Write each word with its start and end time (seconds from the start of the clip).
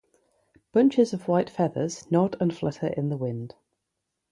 Bunches 0.71 1.13
of 1.13 1.27
white 1.27 1.47
feathers 1.47 2.09
nod 2.09 2.35
and 2.39 2.51
flutter 2.57 2.87
in 2.87 3.09
the 3.09 3.17
wind. 3.17 3.53